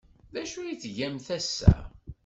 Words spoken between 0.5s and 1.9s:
ay tgamt ass-a?